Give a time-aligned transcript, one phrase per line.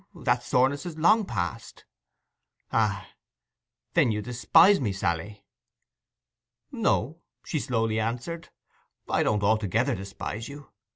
[0.15, 1.85] That soreness is long past.'
[2.71, 5.43] 'Ah—then you despise me, Sally?'
[6.71, 8.49] 'No,' she slowly answered.
[9.07, 10.71] 'I don't altogether despise you.